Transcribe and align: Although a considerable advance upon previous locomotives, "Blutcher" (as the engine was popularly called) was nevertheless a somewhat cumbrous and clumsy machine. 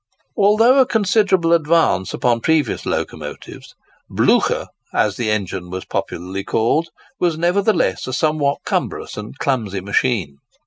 Although 0.35 0.79
a 0.79 0.87
considerable 0.87 1.53
advance 1.53 2.11
upon 2.11 2.41
previous 2.41 2.87
locomotives, 2.87 3.75
"Blutcher" 4.09 4.65
(as 4.91 5.15
the 5.15 5.29
engine 5.29 5.69
was 5.69 5.85
popularly 5.85 6.43
called) 6.43 6.87
was 7.19 7.37
nevertheless 7.37 8.07
a 8.07 8.13
somewhat 8.13 8.63
cumbrous 8.65 9.15
and 9.15 9.37
clumsy 9.37 9.79
machine. 9.79 10.37